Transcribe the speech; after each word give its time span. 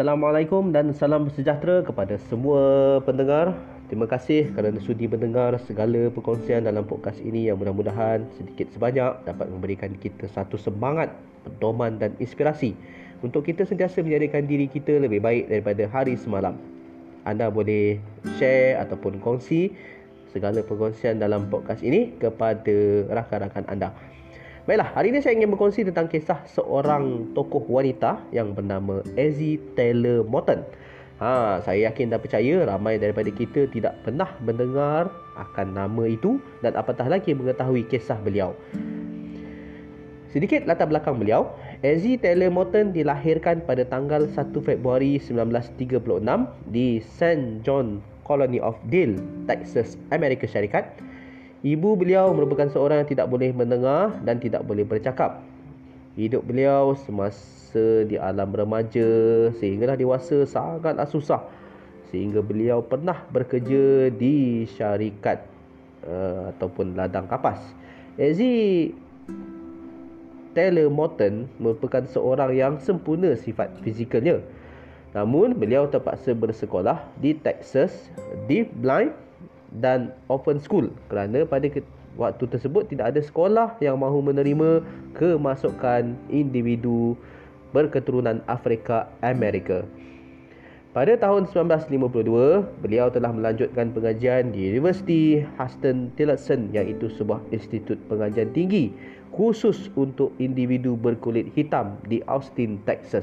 Assalamualaikum 0.00 0.72
dan 0.72 0.96
salam 0.96 1.28
sejahtera 1.28 1.84
kepada 1.84 2.16
semua 2.32 2.96
pendengar. 3.04 3.52
Terima 3.92 4.08
kasih 4.08 4.48
kerana 4.56 4.80
sudi 4.80 5.04
mendengar 5.04 5.60
segala 5.68 6.08
perkongsian 6.08 6.64
dalam 6.64 6.88
podcast 6.88 7.20
ini 7.20 7.52
yang 7.52 7.60
mudah-mudahan 7.60 8.24
sedikit 8.32 8.72
sebanyak 8.72 9.12
dapat 9.28 9.52
memberikan 9.52 9.92
kita 10.00 10.24
satu 10.32 10.56
semangat, 10.56 11.12
pedoman 11.44 12.00
dan 12.00 12.16
inspirasi 12.16 12.72
untuk 13.20 13.44
kita 13.44 13.68
sentiasa 13.68 14.00
menjadikan 14.00 14.48
diri 14.48 14.72
kita 14.72 15.04
lebih 15.04 15.20
baik 15.20 15.52
daripada 15.52 15.84
hari 15.92 16.16
semalam. 16.16 16.56
Anda 17.28 17.52
boleh 17.52 18.00
share 18.40 18.80
ataupun 18.80 19.20
kongsi 19.20 19.68
segala 20.32 20.64
perkongsian 20.64 21.20
dalam 21.20 21.52
podcast 21.52 21.84
ini 21.84 22.16
kepada 22.16 23.04
rakan-rakan 23.12 23.68
anda. 23.68 23.92
Baiklah, 24.70 24.94
hari 24.94 25.10
ini 25.10 25.18
saya 25.18 25.34
ingin 25.34 25.50
berkongsi 25.50 25.82
tentang 25.82 26.06
kisah 26.06 26.46
seorang 26.46 27.34
tokoh 27.34 27.66
wanita 27.66 28.22
yang 28.30 28.54
bernama 28.54 29.02
Ezzy 29.18 29.58
Taylor 29.74 30.22
Morton. 30.22 30.62
Ha, 31.18 31.58
saya 31.66 31.90
yakin 31.90 32.14
dan 32.14 32.22
percaya 32.22 32.62
ramai 32.62 32.94
daripada 32.94 33.34
kita 33.34 33.66
tidak 33.74 33.98
pernah 34.06 34.30
mendengar 34.38 35.10
akan 35.34 35.74
nama 35.74 36.06
itu 36.06 36.38
dan 36.62 36.78
apatah 36.78 37.10
lagi 37.10 37.34
mengetahui 37.34 37.82
kisah 37.90 38.14
beliau. 38.22 38.54
Sedikit 40.30 40.62
latar 40.70 40.86
belakang 40.86 41.18
beliau, 41.18 41.50
Ezzy 41.82 42.14
Taylor 42.14 42.54
Morton 42.54 42.94
dilahirkan 42.94 43.66
pada 43.66 43.82
tanggal 43.82 44.30
1 44.30 44.54
Februari 44.62 45.18
1936 45.18 45.98
di 46.70 47.02
St. 47.02 47.66
John 47.66 47.98
Colony 48.22 48.62
of 48.62 48.78
Dale, 48.86 49.18
Texas, 49.50 49.98
Amerika 50.14 50.46
Syarikat. 50.46 51.09
Ibu 51.60 51.92
beliau 52.00 52.32
merupakan 52.32 52.72
seorang 52.72 53.04
yang 53.04 53.10
tidak 53.12 53.26
boleh 53.28 53.52
mendengar 53.52 54.16
dan 54.24 54.40
tidak 54.40 54.64
boleh 54.64 54.80
bercakap. 54.88 55.44
Hidup 56.16 56.48
beliau 56.48 56.96
semasa 56.96 58.08
di 58.08 58.16
alam 58.16 58.48
remaja 58.48 59.08
sehinggalah 59.60 60.00
dewasa 60.00 60.48
sangatlah 60.48 61.04
susah. 61.04 61.44
Sehingga 62.08 62.40
beliau 62.40 62.80
pernah 62.80 63.28
bekerja 63.28 64.08
di 64.08 64.64
syarikat 64.72 65.44
uh, 66.08 66.48
ataupun 66.56 66.96
ladang 66.96 67.28
kapas. 67.28 67.60
Ezzy 68.16 68.90
Taylor 70.56 70.90
Morton 70.90 71.46
merupakan 71.60 72.02
seorang 72.08 72.50
yang 72.56 72.74
sempurna 72.80 73.36
sifat 73.36 73.70
fizikalnya. 73.84 74.40
Namun 75.12 75.54
beliau 75.54 75.86
terpaksa 75.86 76.32
bersekolah 76.34 77.04
di 77.20 77.36
Texas 77.36 78.10
Deaf 78.48 78.66
Blind 78.80 79.14
dan 79.78 80.10
open 80.26 80.58
school 80.58 80.90
kerana 81.06 81.46
pada 81.46 81.70
waktu 82.18 82.44
tersebut 82.50 82.90
tidak 82.90 83.14
ada 83.14 83.20
sekolah 83.22 83.78
yang 83.78 84.02
mahu 84.02 84.18
menerima 84.18 84.82
kemasukan 85.14 86.18
individu 86.26 87.14
berketurunan 87.70 88.42
Afrika 88.50 89.06
Amerika. 89.22 89.86
Pada 90.90 91.14
tahun 91.14 91.46
1952, 91.46 92.82
beliau 92.82 93.06
telah 93.14 93.30
melanjutkan 93.30 93.94
pengajian 93.94 94.50
di 94.50 94.74
University 94.74 95.38
Huston 95.54 96.10
Tillotson 96.18 96.74
iaitu 96.74 97.06
sebuah 97.14 97.38
institut 97.54 97.94
pengajian 98.10 98.50
tinggi 98.50 98.90
khusus 99.30 99.86
untuk 99.94 100.34
individu 100.42 100.98
berkulit 100.98 101.46
hitam 101.54 101.94
di 102.10 102.18
Austin, 102.26 102.82
Texas. 102.82 103.22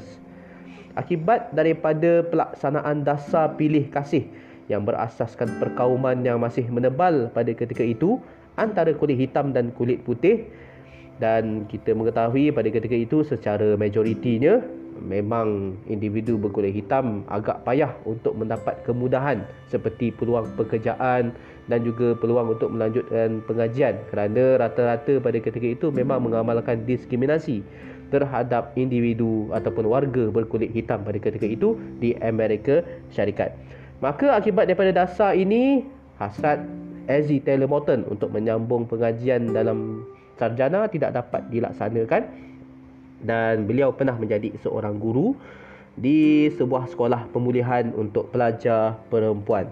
Akibat 0.96 1.52
daripada 1.52 2.24
pelaksanaan 2.32 3.04
dasar 3.04 3.52
pilih 3.60 3.84
kasih 3.92 4.24
yang 4.68 4.84
berasaskan 4.84 5.58
perkauman 5.58 6.20
yang 6.22 6.38
masih 6.38 6.68
menebal 6.68 7.32
pada 7.32 7.50
ketika 7.52 7.82
itu 7.82 8.20
antara 8.54 8.92
kulit 8.92 9.16
hitam 9.16 9.50
dan 9.56 9.72
kulit 9.72 10.04
putih 10.04 10.48
dan 11.18 11.66
kita 11.66 11.96
mengetahui 11.96 12.54
pada 12.54 12.68
ketika 12.70 12.94
itu 12.94 13.26
secara 13.26 13.74
majoritinya 13.74 14.62
memang 14.98 15.78
individu 15.86 16.34
berkulit 16.36 16.74
hitam 16.74 17.22
agak 17.30 17.62
payah 17.62 17.94
untuk 18.02 18.34
mendapat 18.34 18.82
kemudahan 18.82 19.46
seperti 19.70 20.10
peluang 20.10 20.50
pekerjaan 20.58 21.32
dan 21.70 21.80
juga 21.86 22.18
peluang 22.18 22.58
untuk 22.58 22.74
melanjutkan 22.74 23.38
pengajian 23.46 23.94
kerana 24.10 24.58
rata-rata 24.58 25.22
pada 25.22 25.38
ketika 25.38 25.68
itu 25.68 25.86
memang 25.94 26.26
mengamalkan 26.26 26.82
diskriminasi 26.82 27.62
terhadap 28.08 28.72
individu 28.74 29.52
ataupun 29.52 29.84
warga 29.84 30.32
berkulit 30.32 30.72
hitam 30.72 31.04
pada 31.04 31.20
ketika 31.20 31.44
itu 31.44 31.76
di 32.00 32.16
Amerika 32.24 32.80
Syarikat. 33.12 33.52
Maka 33.98 34.38
akibat 34.38 34.70
daripada 34.70 34.94
dasar 34.94 35.34
ini, 35.34 35.82
hasrat 36.22 36.62
Ezzy 37.10 37.42
Taylor 37.42 37.66
Morton 37.66 38.06
untuk 38.06 38.30
menyambung 38.30 38.86
pengajian 38.86 39.50
dalam 39.50 40.06
sarjana 40.38 40.86
tidak 40.86 41.18
dapat 41.18 41.50
dilaksanakan 41.50 42.22
dan 43.26 43.66
beliau 43.66 43.90
pernah 43.90 44.14
menjadi 44.14 44.54
seorang 44.62 45.02
guru 45.02 45.34
di 45.98 46.46
sebuah 46.54 46.86
sekolah 46.94 47.26
pemulihan 47.34 47.90
untuk 47.98 48.30
pelajar 48.30 48.94
perempuan. 49.10 49.66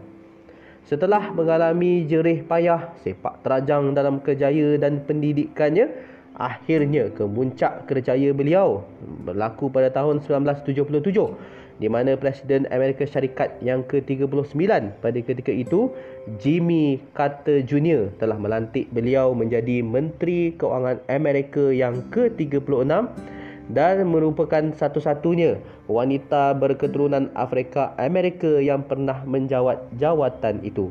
Setelah 0.87 1.31
mengalami 1.35 2.07
jerih 2.07 2.47
payah, 2.47 2.95
sepak 3.03 3.43
terajang 3.47 3.95
dalam 3.95 4.23
kerjaya 4.23 4.79
dan 4.79 5.03
pendidikannya, 5.03 5.91
akhirnya 6.37 7.09
kemuncak 7.17 7.89
kerjaya 7.89 8.33
beliau 8.37 8.85
berlaku 9.25 9.73
pada 9.73 9.89
tahun 9.89 10.21
1977 10.21 10.77
di 11.77 11.93
mana 11.93 12.17
Presiden 12.17 12.65
Amerika 12.73 13.05
Syarikat 13.05 13.61
yang 13.61 13.85
ke-39 13.85 14.57
pada 15.01 15.19
ketika 15.21 15.53
itu 15.53 15.93
Jimmy 16.41 17.05
Carter 17.13 17.61
Jr. 17.61 18.17
telah 18.17 18.41
melantik 18.41 18.89
beliau 18.93 19.37
menjadi 19.37 19.85
Menteri 19.85 20.57
Keuangan 20.57 21.05
Amerika 21.13 21.69
yang 21.69 22.01
ke-36 22.09 22.89
dan 23.67 23.97
merupakan 24.09 24.65
satu-satunya 24.73 25.61
wanita 25.91 26.55
berketurunan 26.57 27.29
Afrika 27.37 27.93
Amerika 28.01 28.63
yang 28.63 28.87
pernah 28.87 29.21
menjawat 29.27 29.91
jawatan 30.01 30.63
itu. 30.65 30.89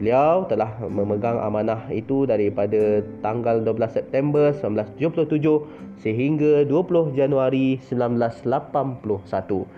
Beliau 0.00 0.48
telah 0.48 0.80
memegang 0.88 1.36
amanah 1.44 1.92
itu 1.92 2.24
daripada 2.24 3.04
tanggal 3.20 3.60
12 3.60 4.00
September 4.00 4.48
1977 4.56 6.00
sehingga 6.00 6.64
20 6.64 7.12
Januari 7.12 7.76
1981. 7.84 9.68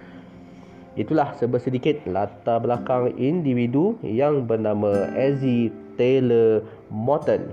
Itulah 0.94 1.34
sedikit 1.58 1.98
latar 2.06 2.62
belakang 2.62 3.18
individu 3.18 3.98
yang 4.06 4.46
bernama 4.46 5.10
Ezzy 5.18 5.74
Taylor 5.98 6.62
Morton. 6.86 7.50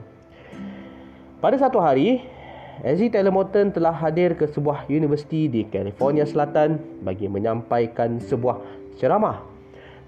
Pada 1.42 1.58
satu 1.58 1.82
hari, 1.82 2.22
Ezzy 2.86 3.10
Taylor 3.10 3.34
Morton 3.34 3.74
telah 3.74 3.98
hadir 3.98 4.38
ke 4.38 4.46
sebuah 4.46 4.86
universiti 4.94 5.50
di 5.50 5.66
California 5.66 6.22
Selatan 6.22 6.78
bagi 7.02 7.26
menyampaikan 7.26 8.22
sebuah 8.22 8.62
ceramah. 9.02 9.42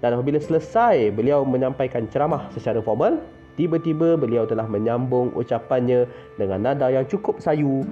Dan 0.02 0.18
apabila 0.18 0.42
selesai 0.42 1.14
beliau 1.14 1.46
menyampaikan 1.46 2.10
ceramah 2.10 2.50
secara 2.50 2.82
formal, 2.82 3.22
tiba-tiba 3.54 4.18
beliau 4.18 4.42
telah 4.42 4.66
menyambung 4.66 5.30
ucapannya 5.38 6.10
dengan 6.34 6.58
nada 6.66 6.90
yang 6.90 7.06
cukup 7.06 7.38
sayu 7.38 7.86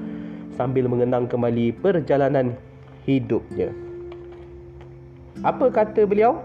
sambil 0.58 0.90
mengenang 0.90 1.30
kembali 1.30 1.70
perjalanan 1.78 2.58
hidupnya. 3.06 3.70
Apa 5.46 5.70
kata 5.70 6.02
beliau? 6.02 6.42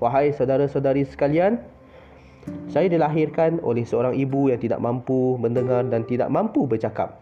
Wahai 0.00 0.32
saudara-saudari 0.32 1.04
sekalian, 1.04 1.60
saya 2.72 2.88
dilahirkan 2.88 3.60
oleh 3.60 3.84
seorang 3.84 4.16
ibu 4.16 4.48
yang 4.48 4.58
tidak 4.58 4.80
mampu 4.80 5.36
mendengar 5.36 5.84
dan 5.86 6.02
tidak 6.08 6.32
mampu 6.32 6.64
bercakap. 6.64 7.20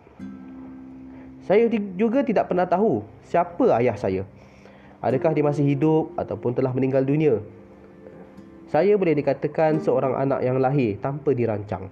Saya 1.43 1.67
juga 1.99 2.23
tidak 2.23 2.49
pernah 2.49 2.65
tahu 2.65 3.03
siapa 3.27 3.75
ayah 3.83 3.99
saya. 3.99 4.23
Adakah 5.03 5.35
dia 5.35 5.43
masih 5.43 5.67
hidup 5.67 6.15
ataupun 6.15 6.55
telah 6.55 6.71
meninggal 6.71 7.03
dunia? 7.03 7.43
Saya 8.71 8.95
boleh 8.95 9.19
dikatakan 9.19 9.83
seorang 9.83 10.15
anak 10.15 10.47
yang 10.47 10.63
lahir 10.63 10.97
tanpa 11.03 11.35
dirancang. 11.35 11.91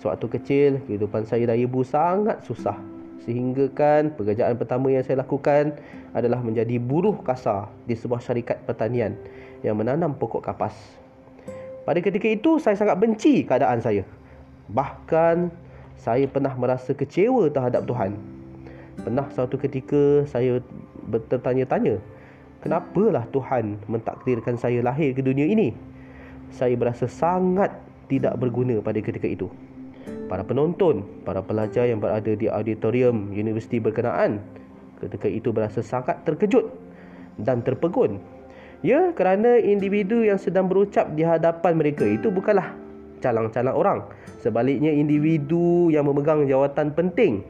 Sewaktu 0.00 0.26
kecil, 0.40 0.70
kehidupan 0.88 1.28
saya 1.28 1.52
dan 1.52 1.60
ibu 1.60 1.84
sangat 1.84 2.40
susah 2.42 2.80
sehingga 3.24 3.72
kan 3.72 4.12
pekerjaan 4.12 4.56
pertama 4.60 4.92
yang 4.92 5.00
saya 5.00 5.24
lakukan 5.24 5.72
adalah 6.12 6.44
menjadi 6.44 6.76
buruh 6.76 7.16
kasar 7.24 7.72
di 7.88 7.96
sebuah 7.96 8.20
syarikat 8.20 8.60
pertanian 8.68 9.16
yang 9.64 9.80
menanam 9.80 10.12
pokok 10.12 10.44
kapas. 10.44 10.76
Pada 11.88 12.00
ketika 12.04 12.28
itu 12.28 12.60
saya 12.60 12.76
sangat 12.76 13.00
benci 13.00 13.44
keadaan 13.44 13.80
saya. 13.80 14.04
Bahkan 14.72 15.48
saya 15.96 16.24
pernah 16.28 16.52
merasa 16.56 16.92
kecewa 16.92 17.48
terhadap 17.48 17.88
Tuhan. 17.88 18.16
Pernah 19.04 19.28
suatu 19.32 19.56
ketika 19.56 20.24
saya 20.28 20.60
bertanya-tanya, 21.08 22.00
kenapalah 22.64 23.28
Tuhan 23.28 23.76
mentakdirkan 23.86 24.56
saya 24.56 24.80
lahir 24.80 25.12
ke 25.12 25.20
dunia 25.20 25.44
ini? 25.44 25.76
Saya 26.48 26.72
berasa 26.80 27.04
sangat 27.04 27.76
tidak 28.08 28.40
berguna 28.40 28.80
pada 28.80 28.96
ketika 29.04 29.28
itu 29.28 29.52
para 30.26 30.42
penonton, 30.44 31.04
para 31.24 31.44
pelajar 31.44 31.88
yang 31.88 32.00
berada 32.00 32.32
di 32.32 32.48
auditorium 32.48 33.30
universiti 33.30 33.80
berkenaan 33.80 34.40
ketika 34.98 35.28
itu 35.28 35.52
berasa 35.52 35.84
sangat 35.84 36.20
terkejut 36.24 36.72
dan 37.40 37.60
terpegun. 37.60 38.20
Ya, 38.84 39.16
kerana 39.16 39.56
individu 39.56 40.20
yang 40.24 40.36
sedang 40.36 40.68
berucap 40.68 41.08
di 41.16 41.24
hadapan 41.24 41.72
mereka 41.76 42.04
itu 42.04 42.28
bukanlah 42.28 42.76
calang-calang 43.24 43.72
orang. 43.72 43.98
Sebaliknya 44.44 44.92
individu 44.92 45.88
yang 45.88 46.04
memegang 46.04 46.44
jawatan 46.44 46.92
penting 46.92 47.40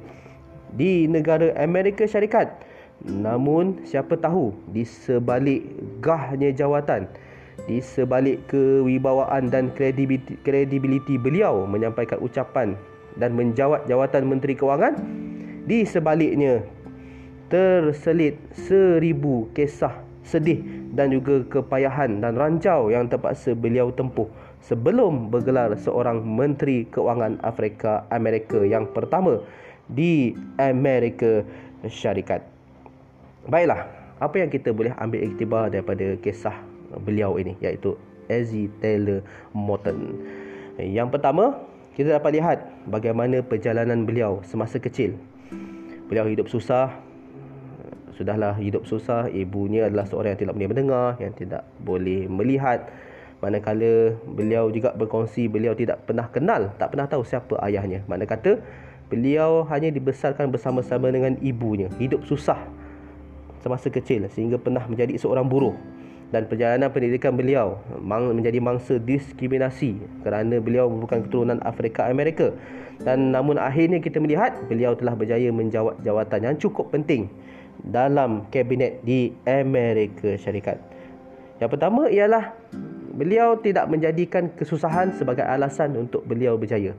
di 0.78 1.10
negara 1.10 1.50
Amerika 1.58 2.06
Syarikat 2.06 2.54
Namun 3.02 3.82
siapa 3.82 4.14
tahu 4.14 4.54
di 4.70 4.86
sebalik 4.86 5.66
gahnya 5.98 6.54
jawatan 6.54 7.10
di 7.64 7.80
sebalik 7.80 8.44
kewibawaan 8.50 9.48
dan 9.48 9.72
kredibiliti, 9.72 10.36
kredibiliti 10.44 11.16
beliau 11.16 11.64
menyampaikan 11.64 12.20
ucapan 12.20 12.76
dan 13.16 13.32
menjawat 13.32 13.86
jawatan 13.88 14.28
Menteri 14.28 14.58
Kewangan 14.58 14.94
di 15.64 15.86
sebaliknya 15.86 16.60
terselit 17.48 18.36
seribu 18.52 19.48
kisah 19.56 19.94
sedih 20.24 20.60
dan 20.96 21.12
juga 21.12 21.44
kepayahan 21.46 22.20
dan 22.20 22.36
rancau 22.36 22.88
yang 22.88 23.08
terpaksa 23.08 23.52
beliau 23.52 23.92
tempuh 23.92 24.28
sebelum 24.64 25.28
bergelar 25.28 25.76
seorang 25.76 26.24
Menteri 26.24 26.88
Kewangan 26.88 27.40
Afrika 27.44 28.08
Amerika 28.08 28.64
yang 28.64 28.88
pertama 28.92 29.40
di 29.88 30.32
Amerika 30.56 31.44
Syarikat. 31.84 32.53
Baiklah, 33.44 33.84
apa 34.24 34.40
yang 34.40 34.48
kita 34.48 34.72
boleh 34.72 34.96
ambil 34.96 35.20
iktibar 35.20 35.68
daripada 35.68 36.16
kisah 36.16 36.56
beliau 37.04 37.36
ini 37.36 37.52
iaitu 37.60 37.92
Ezzy 38.24 38.72
Taylor 38.80 39.20
Morton. 39.52 40.16
Yang 40.80 41.12
pertama, 41.12 41.60
kita 41.92 42.16
dapat 42.16 42.40
lihat 42.40 42.58
bagaimana 42.88 43.44
perjalanan 43.44 44.08
beliau 44.08 44.40
semasa 44.48 44.80
kecil. 44.80 45.20
Beliau 46.08 46.24
hidup 46.24 46.48
susah. 46.48 46.96
Sudahlah 48.16 48.56
hidup 48.56 48.88
susah, 48.88 49.28
ibunya 49.28 49.90
adalah 49.92 50.08
seorang 50.08 50.38
yang 50.38 50.40
tidak 50.40 50.54
boleh 50.56 50.70
mendengar, 50.70 51.08
yang 51.20 51.34
tidak 51.36 51.62
boleh 51.84 52.24
melihat. 52.30 52.88
Manakala 53.44 54.16
beliau 54.24 54.72
juga 54.72 54.96
berkongsi 54.96 55.52
beliau 55.52 55.76
tidak 55.76 56.08
pernah 56.08 56.32
kenal, 56.32 56.72
tak 56.80 56.96
pernah 56.96 57.04
tahu 57.04 57.28
siapa 57.28 57.60
ayahnya. 57.60 58.06
Mana 58.08 58.24
kata 58.24 58.56
beliau 59.12 59.68
hanya 59.68 59.92
dibesarkan 59.92 60.48
bersama-sama 60.48 61.12
dengan 61.12 61.36
ibunya. 61.44 61.92
Hidup 62.00 62.24
susah 62.24 62.83
semasa 63.64 63.88
kecil 63.88 64.28
sehingga 64.28 64.60
pernah 64.60 64.84
menjadi 64.84 65.16
seorang 65.16 65.48
buruh 65.48 65.72
dan 66.28 66.44
perjalanan 66.44 66.92
pendidikan 66.92 67.32
beliau 67.32 67.80
menjadi 68.04 68.60
mangsa 68.60 69.00
diskriminasi 69.00 69.96
kerana 70.20 70.60
beliau 70.60 70.92
merupakan 70.92 71.24
keturunan 71.24 71.56
Afrika 71.64 72.12
Amerika 72.12 72.52
dan 73.00 73.32
namun 73.32 73.56
akhirnya 73.56 74.04
kita 74.04 74.20
melihat 74.20 74.52
beliau 74.68 74.92
telah 74.92 75.16
berjaya 75.16 75.48
menjawat 75.48 75.96
jawatan 76.04 76.52
yang 76.52 76.56
cukup 76.60 76.92
penting 76.92 77.32
dalam 77.80 78.46
kabinet 78.52 79.02
di 79.02 79.34
Amerika 79.48 80.36
Syarikat. 80.38 80.78
Yang 81.58 81.70
pertama 81.74 82.06
ialah 82.12 82.54
beliau 83.14 83.58
tidak 83.62 83.86
menjadikan 83.86 84.50
kesusahan 84.54 85.14
sebagai 85.14 85.46
alasan 85.46 85.94
untuk 85.94 86.26
beliau 86.26 86.58
berjaya. 86.58 86.94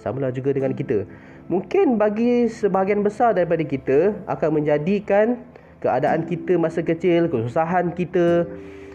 Samalah 0.00 0.32
juga 0.34 0.56
dengan 0.56 0.72
kita. 0.74 1.04
Mungkin 1.50 1.98
bagi 1.98 2.46
sebahagian 2.46 3.02
besar 3.02 3.34
daripada 3.34 3.62
kita 3.66 4.14
akan 4.26 4.62
menjadikan 4.62 5.38
keadaan 5.80 6.28
kita 6.28 6.60
masa 6.60 6.84
kecil, 6.84 7.26
kesusahan 7.26 7.92
kita, 7.96 8.44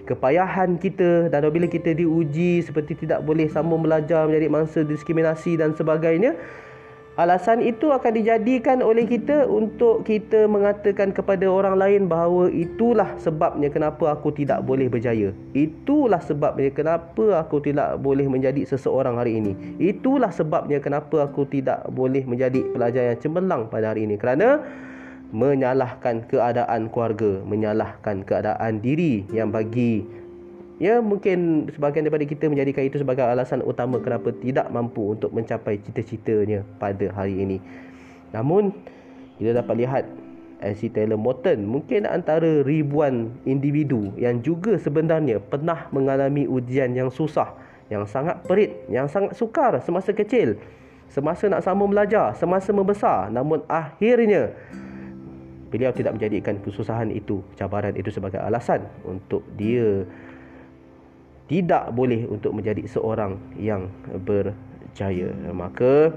kepayahan 0.05 0.77
kita 0.77 1.27
dan 1.33 1.41
apabila 1.41 1.65
kita 1.65 1.97
diuji 1.97 2.61
seperti 2.61 2.93
tidak 3.05 3.25
boleh 3.25 3.49
sambung 3.49 3.81
belajar 3.81 4.29
menjadi 4.29 4.47
mangsa 4.47 4.79
diskriminasi 4.85 5.57
dan 5.57 5.73
sebagainya 5.73 6.37
alasan 7.15 7.63
itu 7.63 7.95
akan 7.95 8.11
dijadikan 8.11 8.83
oleh 8.83 9.07
kita 9.07 9.47
untuk 9.47 10.03
kita 10.03 10.51
mengatakan 10.51 11.15
kepada 11.15 11.47
orang 11.47 11.79
lain 11.79 12.01
bahawa 12.11 12.51
itulah 12.51 13.15
sebabnya 13.15 13.71
kenapa 13.71 14.11
aku 14.11 14.35
tidak 14.35 14.67
boleh 14.67 14.91
berjaya. 14.91 15.31
Itulah 15.55 16.19
sebabnya 16.19 16.75
kenapa 16.75 17.39
aku 17.39 17.63
tidak 17.63 18.03
boleh 18.03 18.27
menjadi 18.27 18.67
seseorang 18.67 19.15
hari 19.15 19.39
ini. 19.39 19.55
Itulah 19.79 20.29
sebabnya 20.35 20.83
kenapa 20.83 21.23
aku 21.23 21.47
tidak 21.47 21.87
boleh 21.95 22.27
menjadi 22.27 22.67
pelajar 22.75 23.15
yang 23.15 23.19
cemerlang 23.23 23.71
pada 23.71 23.95
hari 23.95 24.03
ini. 24.03 24.19
Kerana 24.19 24.59
menyalahkan 25.33 26.27
keadaan 26.29 26.91
keluarga, 26.93 27.41
menyalahkan 27.45 28.21
keadaan 28.27 28.83
diri 28.83 29.25
yang 29.33 29.49
bagi 29.49 30.05
ya 30.75 30.99
mungkin 30.99 31.71
sebahagian 31.71 32.07
daripada 32.07 32.27
kita 32.27 32.51
menjadikan 32.51 32.83
itu 32.83 32.99
sebagai 32.99 33.23
alasan 33.23 33.63
utama 33.63 33.99
kenapa 34.03 34.35
tidak 34.43 34.67
mampu 34.71 35.15
untuk 35.15 35.31
mencapai 35.31 35.79
cita-citanya 35.79 36.67
pada 36.79 37.07
hari 37.15 37.39
ini. 37.39 37.57
Namun 38.35 38.75
kita 39.39 39.55
dapat 39.55 39.75
lihat 39.79 40.03
LC 40.63 40.91
Taylor 40.91 41.19
Morton 41.19 41.67
mungkin 41.67 42.07
antara 42.07 42.63
ribuan 42.63 43.31
individu 43.43 44.11
yang 44.15 44.39
juga 44.43 44.75
sebenarnya 44.79 45.39
pernah 45.39 45.87
mengalami 45.91 46.47
ujian 46.47 46.95
yang 46.95 47.11
susah, 47.11 47.55
yang 47.87 48.03
sangat 48.07 48.43
perit, 48.43 48.75
yang 48.91 49.07
sangat 49.07 49.35
sukar 49.35 49.79
semasa 49.83 50.11
kecil, 50.11 50.59
semasa 51.11 51.47
nak 51.47 51.63
sambung 51.63 51.91
belajar, 51.91 52.35
semasa 52.35 52.71
membesar. 52.75 53.31
Namun 53.31 53.63
akhirnya 53.67 54.51
beliau 55.75 55.91
tidak 55.91 56.15
menjadikan 56.15 56.55
kesusahan 56.63 57.11
itu, 57.11 57.43
cabaran 57.59 57.91
itu 57.99 58.07
sebagai 58.07 58.39
alasan 58.39 58.87
untuk 59.03 59.43
dia 59.59 60.07
tidak 61.51 61.91
boleh 61.91 62.23
untuk 62.31 62.55
menjadi 62.55 62.87
seorang 62.87 63.35
yang 63.59 63.91
berjaya. 64.23 65.35
Maka 65.51 66.15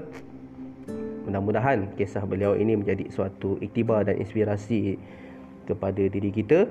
mudah-mudahan 1.27 1.91
kisah 1.99 2.23
beliau 2.23 2.55
ini 2.55 2.79
menjadi 2.79 3.11
suatu 3.11 3.59
iktibar 3.59 4.07
dan 4.07 4.15
inspirasi 4.23 4.95
kepada 5.67 6.07
diri 6.07 6.31
kita 6.31 6.65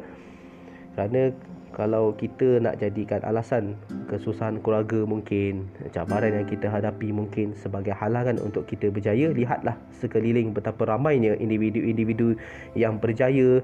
kerana 0.96 1.30
kalau 1.78 2.10
kita 2.18 2.58
nak 2.58 2.82
jadikan 2.82 3.22
alasan 3.22 3.78
kesusahan 4.10 4.58
keluarga 4.58 5.06
mungkin 5.06 5.70
cabaran 5.94 6.34
yang 6.34 6.50
kita 6.50 6.66
hadapi 6.66 7.14
mungkin 7.14 7.54
sebagai 7.54 7.94
halangan 7.94 8.42
untuk 8.42 8.66
kita 8.66 8.90
berjaya 8.90 9.30
lihatlah 9.30 9.78
sekeliling 9.94 10.50
betapa 10.50 10.90
ramainya 10.90 11.38
individu-individu 11.38 12.34
yang 12.74 12.98
berjaya. 12.98 13.62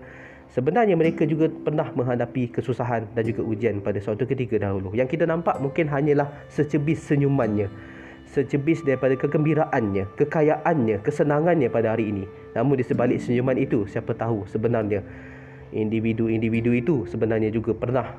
Sebenarnya 0.55 0.95
mereka 0.95 1.27
juga 1.27 1.51
pernah 1.51 1.91
menghadapi 1.91 2.55
kesusahan 2.55 3.11
dan 3.19 3.27
juga 3.27 3.43
ujian 3.43 3.83
pada 3.83 3.99
suatu 3.99 4.23
ketika 4.23 4.63
dahulu. 4.63 4.95
Yang 4.95 5.19
kita 5.19 5.27
nampak 5.27 5.59
mungkin 5.59 5.91
hanyalah 5.91 6.31
secebis 6.47 7.03
senyumannya 7.11 7.67
secebis 8.35 8.83
daripada 8.83 9.15
kegembiraannya 9.15 10.11
kekayaannya 10.19 11.03
kesenangannya 11.07 11.71
pada 11.71 11.95
hari 11.95 12.11
ini. 12.15 12.25
Namun 12.55 12.79
di 12.79 12.85
sebalik 12.87 13.23
senyuman 13.23 13.55
itu 13.55 13.87
siapa 13.87 14.11
tahu 14.15 14.43
sebenarnya 14.51 15.03
individu-individu 15.75 16.71
itu 16.73 16.97
sebenarnya 17.11 17.51
juga 17.51 17.75
pernah 17.75 18.15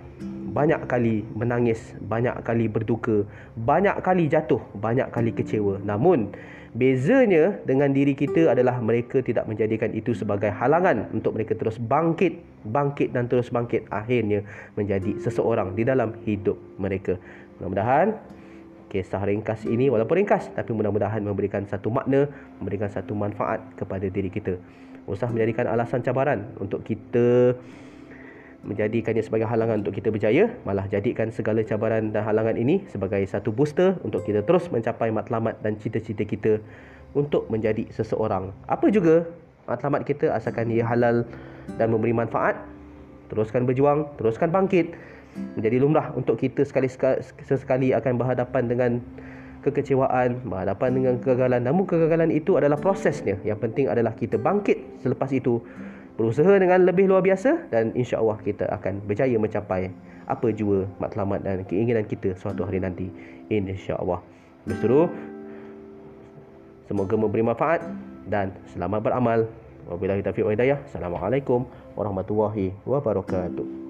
banyak 0.55 0.87
kali 0.87 1.27
menangis, 1.35 1.95
banyak 1.99 2.39
kali 2.47 2.71
berduka, 2.71 3.27
banyak 3.59 3.99
kali 3.99 4.31
jatuh, 4.31 4.63
banyak 4.79 5.11
kali 5.11 5.35
kecewa. 5.35 5.83
Namun, 5.83 6.31
bezanya 6.71 7.59
dengan 7.67 7.91
diri 7.91 8.15
kita 8.15 8.55
adalah 8.55 8.79
mereka 8.79 9.19
tidak 9.19 9.51
menjadikan 9.51 9.91
itu 9.91 10.15
sebagai 10.15 10.55
halangan 10.55 11.11
untuk 11.11 11.35
mereka 11.35 11.59
terus 11.59 11.75
bangkit, 11.75 12.39
bangkit 12.71 13.11
dan 13.11 13.27
terus 13.27 13.51
bangkit 13.51 13.83
akhirnya 13.91 14.47
menjadi 14.79 15.19
seseorang 15.19 15.75
di 15.75 15.83
dalam 15.83 16.15
hidup 16.23 16.55
mereka. 16.79 17.19
Mudah-mudahan 17.59 18.15
kisah 18.95 19.19
ringkas 19.27 19.67
ini 19.67 19.91
walaupun 19.91 20.23
ringkas 20.23 20.47
tapi 20.55 20.71
mudah-mudahan 20.71 21.19
memberikan 21.19 21.67
satu 21.67 21.91
makna, 21.91 22.31
memberikan 22.63 22.87
satu 22.87 23.11
manfaat 23.11 23.59
kepada 23.75 24.07
diri 24.07 24.31
kita. 24.31 24.55
Usah 25.03 25.27
menjadikan 25.27 25.67
alasan 25.67 25.99
cabaran 25.99 26.55
untuk 26.63 26.87
kita 26.87 27.59
menjadikannya 28.65 29.21
sebagai 29.21 29.45
halangan 29.45 29.85
untuk 29.85 29.93
kita 29.93 30.09
berjaya 30.09 30.49
malah 30.65 30.89
jadikan 30.89 31.29
segala 31.29 31.61
cabaran 31.61 32.09
dan 32.09 32.25
halangan 32.25 32.57
ini 32.57 32.81
sebagai 32.89 33.21
satu 33.29 33.53
booster 33.53 33.99
untuk 34.01 34.25
kita 34.25 34.41
terus 34.41 34.71
mencapai 34.73 35.13
matlamat 35.13 35.61
dan 35.61 35.77
cita-cita 35.77 36.25
kita 36.25 36.63
untuk 37.13 37.45
menjadi 37.53 37.85
seseorang. 37.93 38.49
Apa 38.65 38.89
juga 38.89 39.29
matlamat 39.69 40.07
kita 40.07 40.33
asalkan 40.33 40.73
ia 40.73 40.81
halal 40.87 41.29
dan 41.77 41.93
memberi 41.93 42.15
manfaat 42.15 42.57
teruskan 43.29 43.69
berjuang 43.69 44.09
teruskan 44.17 44.49
bangkit 44.49 44.93
menjadi 45.59 45.77
lumrah 45.83 46.15
untuk 46.15 46.39
kita 46.39 46.63
sekali 46.63 46.87
sekali 46.87 47.91
akan 47.91 48.13
berhadapan 48.15 48.63
dengan 48.65 48.91
kekecewaan, 49.65 50.45
berhadapan 50.45 50.89
dengan 50.93 51.13
kegagalan. 51.17 51.61
Namun 51.65 51.83
kegagalan 51.89 52.29
itu 52.29 52.55
adalah 52.55 52.77
prosesnya. 52.77 53.35
Yang 53.41 53.59
penting 53.65 53.85
adalah 53.89 54.13
kita 54.13 54.37
bangkit 54.37 55.01
selepas 55.01 55.33
itu 55.33 55.57
berusaha 56.15 56.55
dengan 56.55 56.87
lebih 56.87 57.11
luar 57.11 57.25
biasa 57.25 57.67
dan 57.73 57.91
insya-Allah 57.91 58.39
kita 58.39 58.69
akan 58.71 59.03
berjaya 59.03 59.35
mencapai 59.35 59.91
apa 60.25 60.47
jua 60.55 60.87
matlamat 60.97 61.43
dan 61.43 61.61
keinginan 61.67 62.07
kita 62.07 62.33
suatu 62.39 62.63
hari 62.63 62.79
nanti 62.79 63.11
insya-Allah. 63.51 64.23
Berseru 64.63 65.11
semoga 66.87 67.15
memberi 67.19 67.43
manfaat 67.43 67.83
dan 68.29 68.55
selamat 68.71 69.01
beramal. 69.01 69.39
Wabillahi 69.85 70.25
taufiq 70.25 70.45
wa 70.47 70.53
hidayah. 70.53 70.81
Assalamualaikum 70.89 71.69
warahmatullahi 71.93 72.73
wabarakatuh. 72.89 73.84